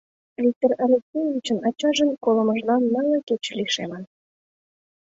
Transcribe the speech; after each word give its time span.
Виктор 0.43 0.71
Алексеевичын 0.85 1.59
ачажын 1.69 2.09
колымыжлан 2.23 2.83
нылле 2.93 3.19
кече 3.27 3.53
лишемын. 3.59 4.03